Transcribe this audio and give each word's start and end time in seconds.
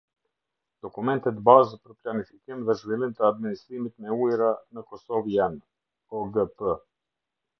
Dokumentet 0.85 1.41
bazë 1.49 1.77
për 1.83 1.91
planifikim 2.05 2.63
dhe 2.69 2.75
zhvillim 2.79 3.13
të 3.19 3.27
administrimit 3.29 3.95
me 4.05 4.17
ujëra 4.25 4.49
në 4.77 4.85
Kosovë 4.93 5.35
janë: 5.37 5.65
ogp. 6.23 6.67